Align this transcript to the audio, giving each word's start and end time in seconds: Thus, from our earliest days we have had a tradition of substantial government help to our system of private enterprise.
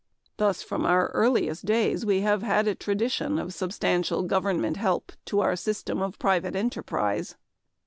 Thus, 0.37 0.63
from 0.63 0.83
our 0.83 1.09
earliest 1.09 1.65
days 1.65 2.07
we 2.07 2.21
have 2.21 2.41
had 2.41 2.67
a 2.67 2.73
tradition 2.73 3.37
of 3.37 3.53
substantial 3.53 4.23
government 4.23 4.77
help 4.77 5.11
to 5.25 5.41
our 5.41 5.55
system 5.55 6.01
of 6.01 6.17
private 6.17 6.55
enterprise. 6.55 7.35